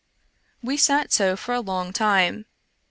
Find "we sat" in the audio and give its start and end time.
0.63-1.13